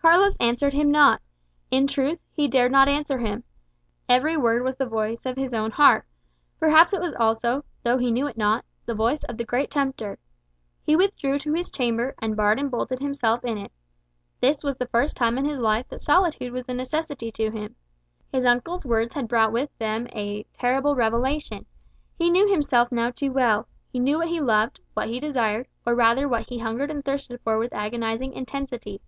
Carlos 0.00 0.36
answered 0.36 0.74
him 0.74 0.90
not; 0.90 1.20
in 1.70 1.86
truth, 1.88 2.20
he 2.30 2.46
dared 2.46 2.70
not 2.70 2.88
answer 2.88 3.18
him. 3.18 3.42
Every 4.08 4.36
word 4.36 4.62
was 4.62 4.76
the 4.76 4.86
voice 4.86 5.24
of 5.26 5.34
his 5.36 5.52
own 5.54 5.72
heart; 5.72 6.04
perhaps 6.60 6.92
it 6.92 7.00
was 7.00 7.14
also, 7.18 7.64
though 7.82 7.96
he 7.98 8.12
knew 8.12 8.26
it 8.28 8.36
not, 8.36 8.64
the 8.86 8.94
voice 8.94 9.24
of 9.24 9.36
the 9.36 9.46
great 9.46 9.70
tempter. 9.70 10.18
He 10.84 10.94
withdrew 10.94 11.38
to 11.40 11.54
his 11.54 11.70
chamber, 11.72 12.14
and 12.22 12.36
barred 12.36 12.60
and 12.60 12.70
bolted 12.70 13.00
himself 13.00 13.42
in 13.44 13.56
it. 13.58 13.72
This 14.40 14.62
was 14.62 14.76
the 14.76 14.86
first 14.86 15.16
time 15.16 15.38
in 15.38 15.44
his 15.44 15.58
life 15.58 15.88
that 15.88 16.02
solitude 16.02 16.52
was 16.52 16.68
a 16.68 16.74
necessity 16.74 17.32
to 17.32 17.50
him. 17.50 17.74
His 18.30 18.44
uncle's 18.44 18.86
words 18.86 19.14
had 19.14 19.26
brought 19.26 19.50
with 19.52 19.76
them 19.78 20.06
a 20.12 20.44
terrible 20.52 20.94
revelation. 20.94 21.64
He 22.16 22.30
knew 22.30 22.48
himself 22.48 22.92
now 22.92 23.10
too 23.10 23.32
well; 23.32 23.66
he 23.90 23.98
knew 23.98 24.18
what 24.18 24.28
he 24.28 24.38
loved, 24.40 24.80
what 24.92 25.08
he 25.08 25.18
desired, 25.18 25.66
or 25.86 25.94
rather 25.96 26.28
what 26.28 26.48
he 26.48 26.58
hungered 26.58 26.90
and 26.92 27.04
thirsted 27.04 27.40
for 27.42 27.58
with 27.58 27.72
agonizing 27.72 28.34
intensity. 28.34 29.00